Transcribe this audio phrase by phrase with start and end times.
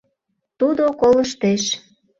[0.59, 1.63] Тудо колыштеш.